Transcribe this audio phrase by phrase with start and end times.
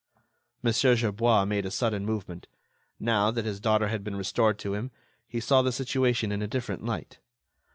[0.63, 0.73] Mon.
[0.73, 2.47] Gerbois made a sudden movement.
[2.99, 4.89] Now, that his daughter had been restored to him,
[5.27, 7.19] he saw the situation in a different light.